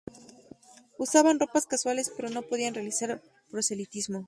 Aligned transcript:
Usaban 0.97 1.39
ropas 1.39 1.67
casuales, 1.67 2.11
pero 2.15 2.31
no 2.31 2.41
podían 2.41 2.73
realizar 2.73 3.21
proselitismo. 3.51 4.19